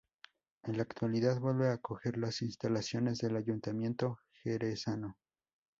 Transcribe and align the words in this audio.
En 0.63 0.77
la 0.77 0.81
actualidad, 0.81 1.39
vuelve 1.39 1.67
a 1.69 1.73
acoger 1.73 2.17
las 2.17 2.41
instalaciones 2.41 3.19
del 3.19 3.35
ayuntamiento 3.35 4.17
jerezano. 4.31 5.15